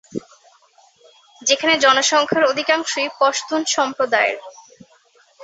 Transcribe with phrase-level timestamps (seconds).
[1.41, 4.37] যেখানে জনসংখ্যার অধিকাংশই পশতুন সম্প্রদায়ের।